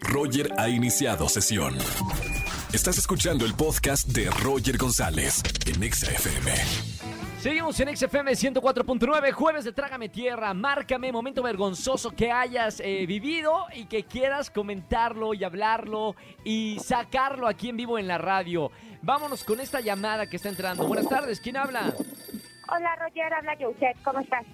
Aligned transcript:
Roger 0.00 0.52
ha 0.58 0.68
iniciado 0.68 1.28
sesión. 1.28 1.76
Estás 2.72 2.98
escuchando 2.98 3.44
el 3.44 3.54
podcast 3.54 4.08
de 4.08 4.30
Roger 4.30 4.76
González 4.76 5.42
en 5.66 5.82
Exa 5.82 6.10
FM. 6.10 6.52
Seguimos 7.38 7.78
en 7.80 7.96
XFM 7.96 8.32
104.9, 8.32 9.32
jueves 9.32 9.64
de 9.64 9.72
Trágame 9.72 10.08
Tierra. 10.08 10.52
Márcame 10.54 11.12
momento 11.12 11.42
vergonzoso 11.42 12.10
que 12.10 12.32
hayas 12.32 12.80
eh, 12.80 13.06
vivido 13.06 13.66
y 13.74 13.86
que 13.86 14.04
quieras 14.04 14.50
comentarlo 14.50 15.34
y 15.34 15.44
hablarlo 15.44 16.16
y 16.44 16.78
sacarlo 16.80 17.46
aquí 17.46 17.68
en 17.68 17.76
vivo 17.76 17.98
en 17.98 18.08
la 18.08 18.18
radio. 18.18 18.70
Vámonos 19.02 19.44
con 19.44 19.60
esta 19.60 19.80
llamada 19.80 20.28
que 20.28 20.36
está 20.36 20.48
entrando. 20.48 20.86
Buenas 20.86 21.08
tardes, 21.08 21.40
¿quién 21.40 21.56
habla? 21.56 21.94
Hola 22.68 22.96
Roger, 22.96 23.32
habla 23.32 23.56
Joseph, 23.58 23.96
¿cómo 24.02 24.18
estás? 24.18 24.44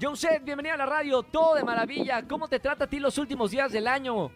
Joseph, 0.00 0.42
bienvenido 0.42 0.74
a 0.74 0.78
la 0.78 0.86
radio, 0.86 1.22
todo 1.22 1.54
de 1.56 1.62
maravilla. 1.62 2.26
¿Cómo 2.26 2.48
te 2.48 2.58
trata 2.58 2.84
a 2.84 2.86
ti 2.88 2.98
los 2.98 3.18
últimos 3.18 3.50
días 3.50 3.70
del 3.70 3.86
año? 3.86 4.30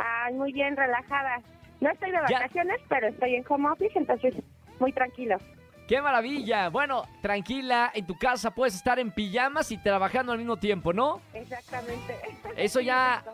Ay, 0.00 0.34
muy 0.34 0.52
bien, 0.52 0.76
relajada. 0.76 1.40
No 1.80 1.90
estoy 1.90 2.10
de 2.10 2.18
Ya. 2.28 2.38
vacaciones, 2.40 2.80
pero 2.88 3.08
estoy 3.08 3.34
en 3.36 3.44
home 3.48 3.68
office, 3.70 3.98
entonces 3.98 4.34
muy 4.78 4.92
tranquilo. 4.92 5.36
¡Qué 5.88 6.02
maravilla! 6.02 6.68
Bueno, 6.68 7.04
tranquila, 7.22 7.90
en 7.94 8.06
tu 8.06 8.16
casa 8.18 8.50
puedes 8.50 8.74
estar 8.74 8.98
en 8.98 9.10
pijamas 9.10 9.72
y 9.72 9.78
trabajando 9.78 10.32
al 10.32 10.38
mismo 10.38 10.56
tiempo, 10.58 10.92
¿no? 10.92 11.20
Exactamente. 11.34 12.16
Eso 12.56 12.80
ya- 12.80 13.24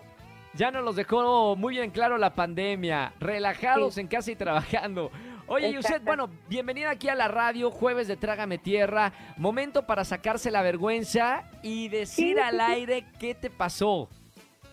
Ya 0.56 0.70
nos 0.70 0.84
los 0.84 0.94
dejó 0.94 1.56
muy 1.56 1.74
bien 1.74 1.90
claro 1.90 2.16
la 2.16 2.32
pandemia. 2.34 3.12
Relajados 3.18 3.94
Sí. 3.94 4.02
en 4.02 4.06
casa 4.06 4.30
y 4.30 4.36
trabajando. 4.36 5.10
Oye, 5.48 5.72
Yuset, 5.72 6.04
bueno, 6.04 6.30
bienvenida 6.48 6.90
aquí 6.90 7.08
a 7.08 7.16
la 7.16 7.26
radio, 7.26 7.72
jueves 7.72 8.06
de 8.06 8.16
Trágame 8.16 8.58
Tierra. 8.58 9.12
Momento 9.36 9.84
para 9.84 10.04
sacarse 10.04 10.52
la 10.52 10.62
vergüenza 10.62 11.42
y 11.62 11.88
decir 11.88 12.36
Sí, 12.36 12.40
al 12.40 12.54
sí. 12.54 12.72
aire 12.72 13.04
qué 13.18 13.34
te 13.34 13.50
pasó. 13.50 14.08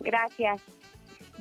Gracias. 0.02 0.62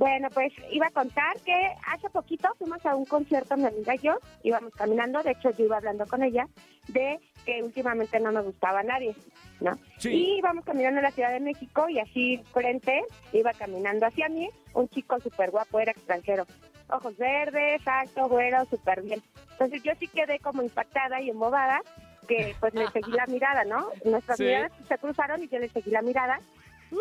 Bueno, 0.00 0.30
pues 0.32 0.50
iba 0.72 0.86
a 0.86 0.90
contar 0.92 1.38
que 1.44 1.52
hace 1.86 2.08
poquito 2.08 2.48
fuimos 2.58 2.84
a 2.86 2.96
un 2.96 3.04
concierto, 3.04 3.54
mi 3.58 3.66
amiga 3.66 3.94
y 3.96 3.98
yo, 3.98 4.16
íbamos 4.42 4.72
caminando, 4.74 5.22
de 5.22 5.32
hecho 5.32 5.50
yo 5.50 5.66
iba 5.66 5.76
hablando 5.76 6.06
con 6.06 6.22
ella, 6.22 6.48
de 6.88 7.20
que 7.44 7.62
últimamente 7.62 8.18
no 8.18 8.32
me 8.32 8.40
gustaba 8.40 8.82
nadie, 8.82 9.14
¿no? 9.60 9.78
Sí. 9.98 10.08
Y 10.08 10.38
íbamos 10.38 10.64
caminando 10.64 11.00
en 11.00 11.04
la 11.04 11.10
Ciudad 11.10 11.30
de 11.32 11.40
México 11.40 11.86
y 11.90 11.98
así 11.98 12.42
frente 12.50 13.02
iba 13.34 13.52
caminando 13.52 14.06
hacia 14.06 14.30
mí 14.30 14.48
un 14.72 14.88
chico 14.88 15.20
súper 15.20 15.50
guapo, 15.50 15.78
era 15.80 15.92
extranjero. 15.92 16.46
Ojos 16.88 17.18
verdes, 17.18 17.86
alto, 17.86 18.26
güero, 18.26 18.64
súper 18.70 19.02
bien. 19.02 19.20
Entonces 19.52 19.82
yo 19.82 19.92
sí 20.00 20.08
quedé 20.08 20.38
como 20.38 20.62
impactada 20.62 21.20
y 21.20 21.28
embobada 21.28 21.82
que 22.26 22.56
pues 22.58 22.72
le 22.72 22.88
seguí 22.90 23.12
la 23.12 23.26
mirada, 23.26 23.64
¿no? 23.64 23.88
Nuestras 24.06 24.38
Sí. 24.38 24.44
miradas 24.44 24.72
se 24.88 24.96
cruzaron 24.96 25.42
y 25.42 25.48
yo 25.48 25.58
le 25.58 25.68
seguí 25.68 25.90
la 25.90 26.00
mirada 26.00 26.40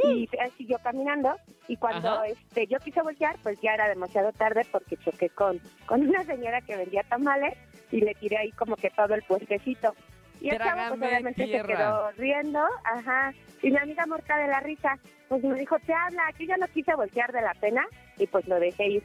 y 0.04 0.30
él 0.32 0.52
siguió 0.58 0.78
caminando 0.80 1.36
y 1.68 1.76
cuando 1.78 2.10
Ajá. 2.12 2.28
este 2.28 2.68
yo 2.68 2.78
quise 2.80 3.02
voltear 3.02 3.36
pues 3.42 3.60
ya 3.62 3.74
era 3.74 3.88
demasiado 3.90 4.32
tarde 4.32 4.62
porque 4.72 4.98
choqué 4.98 5.30
con, 5.30 5.60
con 5.86 6.02
una 6.10 6.24
señora 6.24 6.62
que 6.62 6.76
vendía 6.78 7.04
tamales 7.04 7.58
y 7.92 8.02
le 8.02 8.14
tiré 8.16 8.38
ahí 8.38 8.52
como 8.52 8.76
que 8.76 8.90
todo 8.92 9.14
el 9.16 9.24
puestecito 9.24 9.94
y 10.42 10.50
el 10.50 10.58
chavo 10.60 10.96
pues 10.98 11.02
obviamente 11.12 11.44
tierra. 11.46 11.68
se 11.68 11.74
quedó 11.76 12.12
riendo 12.12 12.64
ajá 12.84 13.34
y 13.62 13.72
mi 13.72 13.78
amiga 13.78 14.06
muerta 14.06 14.38
de 14.38 14.48
la 14.48 14.60
risa 14.60 14.98
pues 15.28 15.44
me 15.44 15.60
dijo 15.60 15.78
te 15.86 15.94
habla 15.94 16.24
yo 16.38 16.46
ya 16.46 16.58
no 16.58 16.68
quise 16.68 16.94
voltear 16.96 17.32
de 17.32 17.42
la 17.42 17.54
pena 17.56 17.86
y 18.18 18.28
pues 18.28 18.48
lo 18.48 18.60
dejé 18.60 18.88
ir 18.88 19.04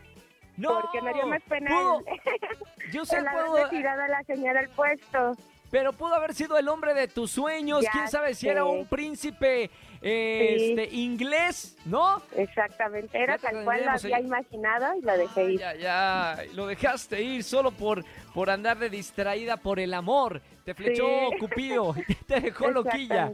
¡No! 0.56 0.80
porque 0.80 1.02
me 1.02 1.12
dio 1.14 1.26
más 1.26 1.42
pena 1.48 1.70
el, 1.70 2.92
Yuset, 2.92 3.18
el 3.18 3.24
pudo- 3.26 3.56
haberle 3.56 3.76
tirado 3.76 4.02
a 4.02 4.08
la 4.08 4.22
señora 4.22 4.60
el 4.60 4.68
puesto 4.68 5.32
pero 5.74 5.92
pudo 5.92 6.14
haber 6.14 6.34
sido 6.34 6.56
el 6.56 6.68
hombre 6.68 6.94
de 6.94 7.08
tus 7.08 7.32
sueños. 7.32 7.82
Ya 7.82 7.90
¿Quién 7.90 8.08
sabe 8.08 8.34
si 8.36 8.48
era 8.48 8.64
un 8.64 8.86
príncipe 8.86 9.72
eh, 10.00 10.54
Sí. 10.56 10.70
este, 10.70 10.94
inglés, 10.94 11.76
no? 11.84 12.22
exactamente 12.36 13.20
era 13.20 13.38
tal 13.38 13.64
cual 13.64 13.84
lo 13.84 13.90
había 13.90 14.20
imaginado 14.20 14.96
y 14.96 15.02
lo 15.02 15.16
dejé 15.18 15.52
ir 15.52 15.58
Ya, 15.58 15.74
ya, 15.74 16.36
lo 16.52 16.66
dejaste 16.68 17.20
ir 17.22 17.42
solo 17.42 17.72
por, 17.72 18.04
por 18.32 18.50
andar 18.50 18.78
de 18.78 18.88
distraída 18.88 19.56
por 19.56 19.80
el 19.80 19.94
amor. 19.94 20.40
Te 20.64 20.74
flechó 20.74 21.08
Sí. 21.32 21.38
Cupido, 21.40 21.92
te 22.28 22.38
dejó 22.38 22.70
loquilla. 22.70 23.32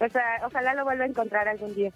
O 0.00 0.08
sea, 0.08 0.40
ojalá 0.46 0.72
lo 0.72 0.84
vuelva 0.84 1.04
a 1.04 1.08
encontrar 1.08 1.48
algún 1.48 1.74
día. 1.74 1.90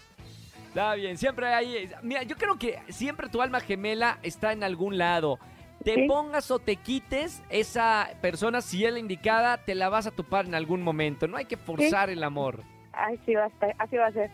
Está 0.69 0.97
bien, 0.97 1.17
siempre 1.17 1.47
hay... 1.47 1.91
Mira, 2.03 2.25
yo 2.25 2.37
creo 2.37 2.59
que 2.59 2.79
siempre 2.91 3.31
tu 3.31 3.41
alma 3.41 3.61
gemela 3.61 4.19
está 4.23 4.53
en 4.53 4.65
algún 4.65 4.99
lado. 4.99 5.39
Te 5.85 5.95
Sí. 5.95 6.07
pongas 6.09 6.51
o 6.51 6.59
te 6.59 6.77
quites, 6.77 7.43
esa 7.51 8.11
persona, 8.21 8.61
si 8.61 8.85
es 8.85 8.93
la 8.93 8.99
indicada, 8.99 9.59
te 9.59 9.75
la 9.75 9.89
vas 9.89 10.07
a 10.07 10.11
topar 10.11 10.47
en 10.47 10.55
algún 10.55 10.83
momento. 10.83 11.27
No 11.27 11.37
hay 11.37 11.45
que 11.47 11.57
forzar 11.57 12.11
el 12.11 12.23
amor. 12.25 12.63
Así 12.93 13.35
va 13.35 13.45
a 13.45 13.49
estar, 13.49 13.75
así 13.79 13.97
va 13.97 14.07
a 14.07 14.13
ser. 14.13 14.31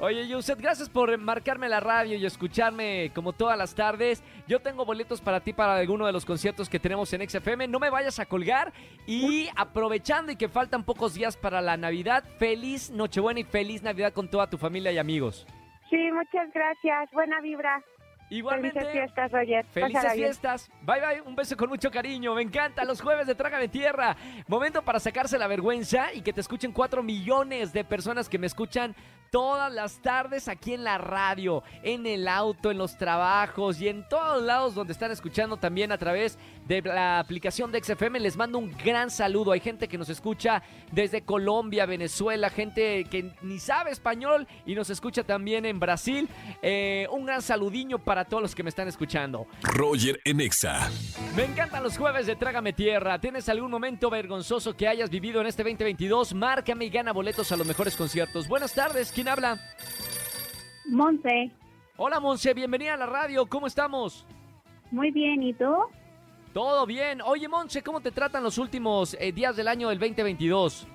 Oye, 0.00 0.26
Yuset, 0.26 0.60
gracias 0.60 0.88
por 0.90 1.16
marcarme 1.18 1.68
la 1.68 1.78
radio 1.78 2.18
y 2.18 2.26
escucharme 2.26 3.12
como 3.14 3.32
todas 3.32 3.56
las 3.56 3.76
tardes. 3.76 4.24
Yo 4.48 4.58
tengo 4.58 4.84
boletos 4.84 5.20
para 5.20 5.38
ti 5.38 5.52
para 5.52 5.76
alguno 5.76 6.04
de 6.04 6.12
los 6.12 6.24
conciertos 6.24 6.68
que 6.68 6.80
tenemos 6.80 7.12
en 7.12 7.28
XFM. 7.28 7.68
No 7.68 7.78
me 7.78 7.90
vayas 7.90 8.18
a 8.18 8.26
colgar. 8.26 8.72
Y 9.06 9.48
aprovechando 9.54 10.32
y 10.32 10.36
que 10.36 10.48
faltan 10.48 10.82
pocos 10.82 11.14
días 11.14 11.36
para 11.36 11.60
la 11.60 11.76
Navidad, 11.76 12.24
feliz 12.38 12.90
Nochebuena 12.90 13.38
y 13.38 13.44
feliz 13.44 13.82
Navidad 13.84 14.12
con 14.12 14.28
toda 14.28 14.50
tu 14.50 14.58
familia 14.58 14.90
y 14.90 14.98
amigos. 14.98 15.46
Sí, 15.88 16.10
muchas 16.10 16.52
gracias. 16.52 17.08
Buena 17.12 17.40
vibra. 17.40 17.80
Igualmente. 18.30 18.80
Felices 18.80 18.92
fiestas, 19.00 19.32
Roger. 19.32 19.66
Felices 19.66 19.94
Pásala 19.94 20.14
bien. 20.14 20.26
fiestas. 20.26 20.70
Bye 20.82 21.00
bye. 21.00 21.20
Un 21.22 21.36
beso 21.36 21.56
con 21.56 21.68
mucho 21.68 21.90
cariño. 21.90 22.34
Me 22.34 22.42
encanta. 22.42 22.84
Los 22.84 23.00
jueves 23.00 23.26
de 23.26 23.34
Trágame 23.34 23.68
Tierra. 23.68 24.16
Momento 24.48 24.82
para 24.82 24.98
sacarse 24.98 25.38
la 25.38 25.46
vergüenza 25.46 26.12
y 26.12 26.22
que 26.22 26.32
te 26.32 26.40
escuchen 26.40 26.72
cuatro 26.72 27.02
millones 27.02 27.72
de 27.72 27.84
personas 27.84 28.28
que 28.28 28.38
me 28.38 28.46
escuchan 28.46 28.94
todas 29.34 29.72
las 29.72 30.00
tardes 30.00 30.46
aquí 30.46 30.74
en 30.74 30.84
la 30.84 30.96
radio, 30.96 31.64
en 31.82 32.06
el 32.06 32.28
auto, 32.28 32.70
en 32.70 32.78
los 32.78 32.96
trabajos 32.96 33.80
y 33.80 33.88
en 33.88 34.08
todos 34.08 34.40
lados 34.40 34.76
donde 34.76 34.92
están 34.92 35.10
escuchando 35.10 35.56
también 35.56 35.90
a 35.90 35.98
través 35.98 36.38
de 36.68 36.80
la 36.82 37.18
aplicación 37.18 37.72
de 37.72 37.82
XFM. 37.82 38.20
Les 38.20 38.36
mando 38.36 38.58
un 38.58 38.70
gran 38.84 39.10
saludo. 39.10 39.50
Hay 39.50 39.58
gente 39.58 39.88
que 39.88 39.98
nos 39.98 40.08
escucha 40.08 40.62
desde 40.92 41.22
Colombia, 41.22 41.84
Venezuela, 41.84 42.48
gente 42.48 43.06
que 43.10 43.32
ni 43.42 43.58
sabe 43.58 43.90
español 43.90 44.46
y 44.66 44.76
nos 44.76 44.88
escucha 44.88 45.24
también 45.24 45.66
en 45.66 45.80
Brasil. 45.80 46.28
Eh, 46.62 47.08
un 47.10 47.26
gran 47.26 47.42
saludiño 47.42 47.98
para 47.98 48.26
todos 48.26 48.40
los 48.40 48.54
que 48.54 48.62
me 48.62 48.68
están 48.68 48.86
escuchando. 48.86 49.48
Roger 49.62 50.20
en 50.24 50.40
Exa. 50.42 50.88
Me 51.34 51.42
encantan 51.42 51.82
los 51.82 51.98
jueves 51.98 52.26
de 52.26 52.36
Trágame 52.36 52.72
Tierra. 52.72 53.18
¿Tienes 53.18 53.48
algún 53.48 53.72
momento 53.72 54.10
vergonzoso 54.10 54.76
que 54.76 54.86
hayas 54.86 55.10
vivido 55.10 55.40
en 55.40 55.48
este 55.48 55.64
2022? 55.64 56.34
Márcame 56.34 56.84
y 56.84 56.90
gana 56.90 57.12
boletos 57.12 57.50
a 57.50 57.56
los 57.56 57.66
mejores 57.66 57.96
conciertos. 57.96 58.46
Buenas 58.46 58.72
tardes, 58.72 59.10
¿quién 59.10 59.23
habla? 59.30 59.58
Monse, 60.86 61.50
Hola 61.96 62.18
Monse, 62.20 62.52
bienvenida 62.54 62.94
a 62.94 62.96
la 62.96 63.06
radio, 63.06 63.46
¿cómo 63.46 63.66
estamos? 63.66 64.26
muy 64.90 65.10
bien, 65.10 65.42
¿y 65.42 65.52
tú? 65.54 65.72
Todo 66.52 66.86
bien. 66.86 67.20
Oye 67.22 67.48
Monse, 67.48 67.82
¿cómo 67.82 68.00
te 68.00 68.12
tratan 68.12 68.42
los 68.44 68.58
últimos 68.58 69.16
eh, 69.18 69.32
días 69.32 69.56
del 69.56 69.66
año 69.68 69.88
del 69.88 69.98
2022? 69.98 70.86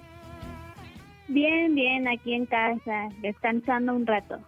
Bien, 1.27 1.75
bien, 1.75 2.07
aquí 2.07 2.33
en 2.33 2.45
casa, 2.45 3.09
descansando 3.21 3.93
un 3.93 4.05
rato. 4.07 4.39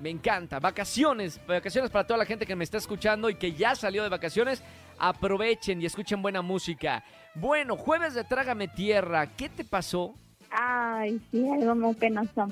Me 0.00 0.10
encanta. 0.10 0.58
Vacaciones, 0.60 1.40
vacaciones 1.46 1.90
para 1.90 2.06
toda 2.06 2.18
la 2.18 2.24
gente 2.24 2.46
que 2.46 2.56
me 2.56 2.64
está 2.64 2.78
escuchando 2.78 3.28
y 3.30 3.34
que 3.34 3.52
ya 3.52 3.74
salió 3.74 4.02
de 4.02 4.08
vacaciones. 4.10 4.62
Aprovechen 4.98 5.80
y 5.80 5.86
escuchen 5.86 6.20
buena 6.22 6.40
música. 6.42 7.04
Bueno, 7.34 7.76
jueves 7.76 8.14
de 8.14 8.24
Trágame 8.24 8.68
Tierra, 8.68 9.26
¿qué 9.36 9.48
te 9.48 9.64
pasó? 9.64 10.14
Ay, 10.50 11.20
sí, 11.30 11.46
algo 11.48 11.74
muy 11.74 11.94
penoso. 11.94 12.48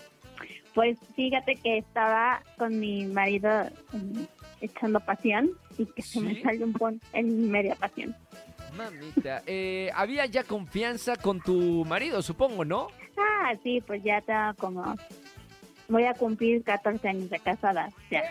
Pues 0.74 0.98
fíjate 1.16 1.56
que 1.56 1.78
estaba 1.78 2.42
con 2.56 2.78
mi 2.78 3.06
marido 3.06 3.50
mm, 3.92 4.22
echando 4.60 5.00
pasión 5.00 5.50
y 5.76 5.86
que 5.86 6.02
se 6.02 6.20
me 6.20 6.40
salió 6.42 6.66
un 6.66 6.72
pon 6.72 7.00
en 7.12 7.50
media 7.50 7.74
pasión. 7.74 8.14
Mamita, 8.76 9.42
eh, 9.46 9.90
había 9.94 10.26
ya 10.26 10.44
confianza 10.44 11.16
con 11.16 11.40
tu 11.40 11.84
marido, 11.84 12.22
supongo, 12.22 12.64
¿no? 12.64 12.88
Ah, 13.16 13.54
sí, 13.62 13.82
pues 13.86 14.02
ya 14.02 14.18
estaba 14.18 14.54
como... 14.54 14.94
Voy 15.88 16.04
a 16.04 16.12
cumplir 16.12 16.62
14 16.62 17.08
años 17.08 17.30
de 17.30 17.38
casada, 17.38 17.88
ya. 18.10 18.22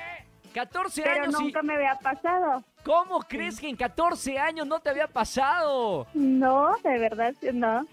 14 0.54 1.02
Pero 1.02 1.24
años 1.24 1.36
y... 1.40 1.44
nunca 1.46 1.62
me 1.64 1.76
había 1.76 1.96
pasado. 1.96 2.64
¿Cómo 2.84 3.20
crees 3.20 3.60
que 3.60 3.68
en 3.68 3.76
14 3.76 4.38
años 4.40 4.66
no 4.66 4.80
te 4.80 4.90
había 4.90 5.08
pasado? 5.08 6.08
No, 6.14 6.76
de 6.84 6.98
verdad, 7.00 7.34
no. 7.54 7.86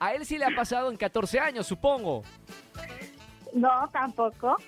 A 0.00 0.14
él 0.14 0.24
sí 0.24 0.38
le 0.38 0.44
ha 0.44 0.54
pasado 0.54 0.90
en 0.90 0.96
14 0.96 1.40
años, 1.40 1.66
supongo. 1.66 2.22
No, 3.58 3.88
tampoco. 3.92 4.56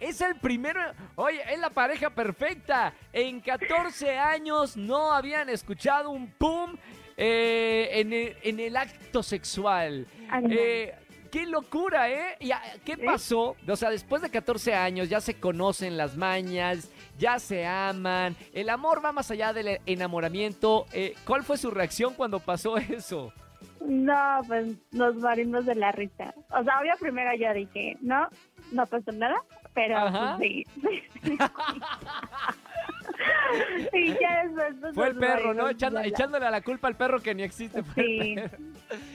Es 0.00 0.22
el 0.22 0.36
primero... 0.36 0.80
Oye, 1.16 1.42
es 1.52 1.58
la 1.58 1.68
pareja 1.68 2.08
perfecta. 2.08 2.94
En 3.12 3.40
14 3.40 4.18
años 4.18 4.74
no 4.74 5.12
habían 5.12 5.50
escuchado 5.50 6.08
un 6.08 6.30
pum 6.30 6.76
eh, 7.18 7.90
en, 7.92 8.10
el, 8.14 8.36
en 8.42 8.58
el 8.58 8.74
acto 8.74 9.22
sexual. 9.22 10.06
Eh, 10.48 10.94
¡Qué 11.30 11.44
locura, 11.46 12.08
eh! 12.10 12.36
¿Y 12.40 12.50
a- 12.52 12.62
¿Qué 12.86 12.96
pasó? 12.96 13.54
O 13.68 13.76
sea, 13.76 13.90
después 13.90 14.22
de 14.22 14.30
14 14.30 14.74
años 14.74 15.10
ya 15.10 15.20
se 15.20 15.34
conocen 15.38 15.98
las 15.98 16.16
mañas, 16.16 16.90
ya 17.18 17.38
se 17.38 17.66
aman, 17.66 18.34
el 18.54 18.70
amor 18.70 19.04
va 19.04 19.12
más 19.12 19.30
allá 19.30 19.52
del 19.52 19.78
enamoramiento. 19.84 20.86
Eh, 20.92 21.14
¿Cuál 21.26 21.44
fue 21.44 21.58
su 21.58 21.70
reacción 21.70 22.14
cuando 22.14 22.40
pasó 22.40 22.78
eso? 22.78 23.30
No, 23.80 24.40
pues 24.46 24.76
nos 24.92 25.16
morimos 25.16 25.64
de 25.66 25.74
la 25.74 25.90
risa. 25.92 26.34
O 26.50 26.62
sea, 26.62 26.80
obvio 26.80 26.92
primero 27.00 27.34
yo 27.34 27.52
dije, 27.54 27.96
no, 28.00 28.28
no 28.72 28.86
pasó 28.86 29.10
nada, 29.12 29.36
pero 29.74 29.96
Ajá. 29.96 30.36
pues, 30.36 30.48
sí. 30.48 30.66
pues, 33.90 34.94
Fue 34.94 35.08
el 35.08 35.16
perro, 35.16 35.54
¿no? 35.54 35.62
pues, 35.64 35.76
Echando- 35.76 36.00
echándole 36.02 36.50
la 36.50 36.60
culpa 36.62 36.88
al 36.88 36.96
perro 36.96 37.20
que 37.20 37.34
ni 37.34 37.42
existe. 37.42 37.82
Sí. 37.94 38.34
perro. 38.36 38.58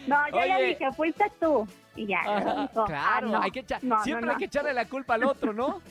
No, 0.08 0.28
yo 0.30 0.46
ya 0.46 0.58
Oye. 0.58 0.66
dije, 0.68 0.92
fuiste 0.96 1.26
tú. 1.40 1.68
Y 1.96 2.08
ya, 2.08 2.20
dijo, 2.24 2.82
ah, 2.82 2.86
claro, 2.86 3.28
no, 3.30 3.42
hay 3.42 3.52
que 3.52 3.66
echar- 3.66 3.82
no, 3.82 4.02
siempre 4.04 4.26
no. 4.26 4.32
hay 4.34 4.38
que 4.38 4.46
echarle 4.46 4.74
la 4.74 4.86
culpa 4.86 5.14
al 5.16 5.24
otro, 5.26 5.54
¿no? 5.54 5.82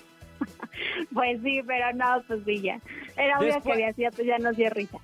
Pues 1.15 1.41
sí, 1.43 1.63
pero 1.65 1.93
no, 1.95 2.21
pues 2.27 2.41
sí, 2.45 2.61
ya. 2.61 2.81
Era 3.17 3.39
obvio 3.39 3.55
Después- 3.55 3.77
que 3.79 3.87
hacía, 3.87 4.11
pues 4.11 4.27
ya 4.27 4.39
nos 4.39 4.57
dio 4.57 4.69
risa. 4.71 4.99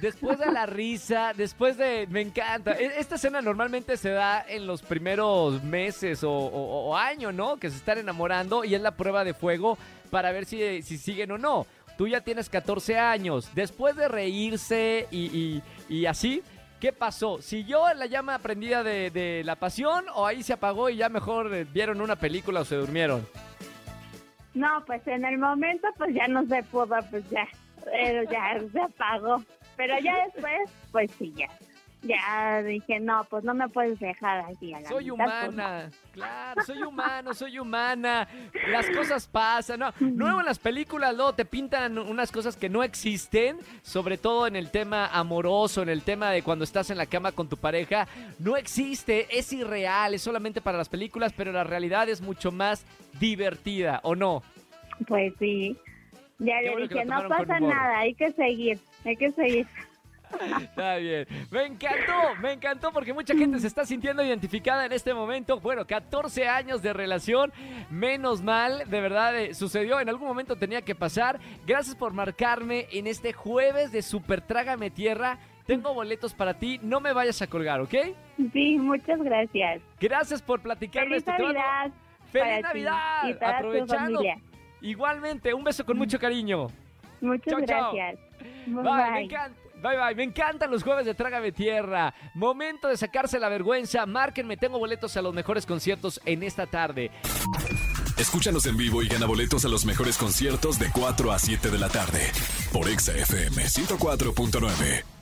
Después 0.00 0.38
de 0.38 0.50
la 0.52 0.66
risa, 0.66 1.32
después 1.36 1.76
de... 1.76 2.06
Me 2.10 2.20
encanta. 2.20 2.72
E- 2.72 2.98
Esta 2.98 3.16
escena 3.16 3.40
normalmente 3.40 3.96
se 3.96 4.10
da 4.10 4.44
en 4.48 4.66
los 4.66 4.82
primeros 4.82 5.62
meses 5.64 6.22
o, 6.24 6.30
o- 6.32 6.96
año, 6.96 7.32
¿no? 7.32 7.56
Que 7.56 7.70
se 7.70 7.76
están 7.76 7.98
enamorando 7.98 8.64
y 8.64 8.74
es 8.74 8.80
la 8.80 8.92
prueba 8.92 9.24
de 9.24 9.34
fuego 9.34 9.76
para 10.10 10.30
ver 10.32 10.44
si, 10.44 10.82
si 10.82 10.98
siguen 10.98 11.30
o 11.32 11.38
no. 11.38 11.66
Tú 11.96 12.06
ya 12.06 12.20
tienes 12.20 12.48
14 12.48 12.98
años. 12.98 13.50
Después 13.54 13.96
de 13.96 14.08
reírse 14.08 15.08
y, 15.10 15.26
y- 15.36 15.62
y 15.88 16.06
así, 16.06 16.42
¿qué 16.80 16.92
pasó? 16.92 17.42
¿Siguió 17.42 17.92
la 17.94 18.06
llama 18.06 18.38
prendida 18.38 18.82
de, 18.84 19.10
de 19.10 19.42
la 19.44 19.56
pasión 19.56 20.04
o 20.14 20.26
ahí 20.26 20.42
se 20.44 20.52
apagó 20.52 20.90
y 20.90 20.96
ya 20.96 21.08
mejor 21.08 21.52
eh, 21.54 21.64
vieron 21.64 22.00
una 22.00 22.16
película 22.16 22.60
o 22.60 22.64
se 22.64 22.76
durmieron? 22.76 23.26
No, 24.54 24.82
pues 24.86 25.06
en 25.06 25.24
el 25.24 25.38
momento, 25.38 25.86
pues 25.96 26.14
ya 26.14 26.26
no 26.28 26.44
se 26.46 26.62
pudo, 26.64 26.96
pues 27.10 27.28
ya. 27.30 27.46
Pero 27.84 28.30
ya 28.30 28.58
se 28.72 28.80
apagó. 28.80 29.42
Pero 29.78 29.98
ya 30.00 30.24
después, 30.26 30.70
pues 30.92 31.10
sí, 31.18 31.32
ya. 31.34 31.48
Ya 32.02 32.62
dije, 32.62 33.00
no, 33.00 33.24
pues 33.28 33.42
no 33.42 33.54
me 33.54 33.68
puedes 33.68 33.98
dejar 33.98 34.38
así 34.40 34.72
a 34.72 34.80
la 34.80 34.88
Soy 34.88 35.10
mitad, 35.10 35.24
pues, 35.24 35.42
no. 35.42 35.64
humana, 35.64 35.90
claro, 36.12 36.62
soy 36.64 36.82
humano, 36.82 37.34
soy 37.34 37.58
humana. 37.58 38.28
Las 38.68 38.88
cosas 38.90 39.26
pasan, 39.26 39.80
¿no? 39.80 39.92
Luego 39.98 40.38
en 40.38 40.46
las 40.46 40.60
películas 40.60 41.14
luego 41.16 41.32
te 41.32 41.44
pintan 41.44 41.98
unas 41.98 42.30
cosas 42.30 42.56
que 42.56 42.68
no 42.68 42.84
existen, 42.84 43.58
sobre 43.82 44.16
todo 44.16 44.46
en 44.46 44.54
el 44.54 44.70
tema 44.70 45.06
amoroso, 45.06 45.82
en 45.82 45.88
el 45.88 46.02
tema 46.02 46.30
de 46.30 46.42
cuando 46.42 46.64
estás 46.64 46.90
en 46.90 46.98
la 46.98 47.06
cama 47.06 47.32
con 47.32 47.48
tu 47.48 47.56
pareja. 47.56 48.06
No 48.38 48.56
existe, 48.56 49.26
es 49.36 49.52
irreal, 49.52 50.14
es 50.14 50.22
solamente 50.22 50.60
para 50.60 50.78
las 50.78 50.88
películas, 50.88 51.32
pero 51.36 51.50
la 51.50 51.64
realidad 51.64 52.08
es 52.08 52.20
mucho 52.20 52.52
más 52.52 52.84
divertida, 53.18 53.98
¿o 54.04 54.14
no? 54.14 54.44
Pues 55.08 55.32
sí. 55.40 55.76
Ya 56.38 56.60
le 56.60 56.76
dije, 56.88 57.04
no 57.04 57.28
pasa 57.28 57.56
humor". 57.58 57.74
nada, 57.74 57.98
hay 57.98 58.14
que 58.14 58.30
seguir, 58.32 58.78
hay 59.04 59.16
que 59.16 59.32
seguir. 59.32 59.66
Está 60.60 60.96
bien. 60.96 61.26
Me 61.50 61.64
encantó, 61.64 62.12
me 62.42 62.52
encantó 62.52 62.92
porque 62.92 63.14
mucha 63.14 63.34
gente 63.34 63.58
se 63.60 63.66
está 63.66 63.86
sintiendo 63.86 64.22
identificada 64.22 64.84
en 64.84 64.92
este 64.92 65.14
momento. 65.14 65.58
Bueno, 65.58 65.86
14 65.86 66.46
años 66.46 66.82
de 66.82 66.92
relación, 66.92 67.50
menos 67.90 68.42
mal, 68.42 68.82
de 68.90 69.00
verdad 69.00 69.38
eh, 69.40 69.54
sucedió, 69.54 70.00
en 70.00 70.08
algún 70.10 70.28
momento 70.28 70.56
tenía 70.56 70.82
que 70.82 70.94
pasar. 70.94 71.38
Gracias 71.66 71.96
por 71.96 72.12
marcarme 72.12 72.86
en 72.92 73.06
este 73.06 73.32
jueves 73.32 73.90
de 73.90 74.02
Super 74.02 74.42
Trágame 74.42 74.90
Tierra. 74.90 75.38
Tengo 75.64 75.94
boletos 75.94 76.34
para 76.34 76.54
ti, 76.58 76.78
no 76.82 77.00
me 77.00 77.14
vayas 77.14 77.40
a 77.40 77.46
colgar, 77.46 77.80
¿ok? 77.80 77.94
Sí, 78.52 78.76
muchas 78.78 79.22
gracias. 79.22 79.80
Gracias 79.98 80.42
por 80.42 80.60
platicarme 80.60 81.08
Feliz 81.20 81.26
esto. 81.26 81.32
Te 81.36 81.42
mando- 81.42 81.58
Navidad. 81.58 81.92
¡Feliz 82.32 82.56
ti 82.56 82.62
Navidad! 82.62 83.28
Y 83.28 83.32
toda 83.34 83.50
tu 83.50 83.56
Aprovechando. 83.56 84.18
familia. 84.18 84.38
Igualmente, 84.80 85.52
un 85.54 85.64
beso 85.64 85.84
con 85.84 85.98
mucho 85.98 86.18
cariño. 86.18 86.68
Muchas 87.20 87.60
gracias. 87.62 88.18
Bye, 88.66 88.82
Bye, 88.82 89.10
me 89.10 89.20
encanta. 89.22 89.60
Bye, 89.82 89.96
bye. 89.96 90.14
Me 90.14 90.22
encantan 90.24 90.70
los 90.70 90.82
jueves 90.82 91.06
de 91.06 91.14
Trágame 91.14 91.52
Tierra. 91.52 92.14
Momento 92.34 92.88
de 92.88 92.96
sacarse 92.96 93.38
la 93.38 93.48
vergüenza. 93.48 94.06
Márquenme, 94.06 94.56
tengo 94.56 94.78
boletos 94.78 95.16
a 95.16 95.22
los 95.22 95.34
mejores 95.34 95.66
conciertos 95.66 96.20
en 96.24 96.42
esta 96.42 96.66
tarde. 96.66 97.10
Escúchanos 98.16 98.66
en 98.66 98.76
vivo 98.76 99.02
y 99.02 99.08
gana 99.08 99.26
boletos 99.26 99.64
a 99.64 99.68
los 99.68 99.84
mejores 99.84 100.18
conciertos 100.18 100.78
de 100.78 100.90
4 100.92 101.30
a 101.30 101.38
7 101.38 101.70
de 101.70 101.78
la 101.78 101.88
tarde 101.88 102.20
por 102.72 102.88
Exa 102.88 103.12
FM 103.12 103.62
104.9. 103.62 105.17